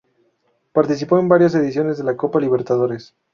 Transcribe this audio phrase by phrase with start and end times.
[0.71, 3.13] Participó en varias ediciones de la Copa Libertadores.